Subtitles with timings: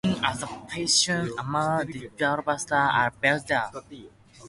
[0.03, 4.07] Crearon así la tierra y el mar, dejando paso a la vegetación.